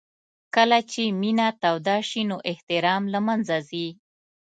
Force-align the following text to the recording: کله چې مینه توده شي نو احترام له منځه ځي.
کله 0.55 0.79
چې 0.91 1.01
مینه 1.21 1.47
توده 1.61 1.97
شي 2.09 2.21
نو 2.29 2.37
احترام 2.51 3.03
له 3.13 3.19
منځه 3.27 3.55
ځي. 3.69 3.87